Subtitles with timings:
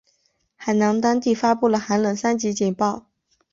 [0.57, 3.05] 海南当地发布了寒冷三级警报。